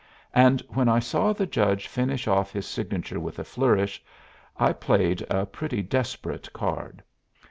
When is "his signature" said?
2.51-3.19